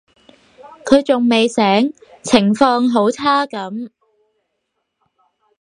[0.83, 1.93] 佢仲未醒，
[2.23, 3.91] 情況好差噉